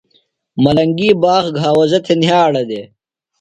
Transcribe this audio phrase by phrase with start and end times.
[0.63, 2.81] ملنگی باغ گھاوزہ تھے نھیاڑہ دے۔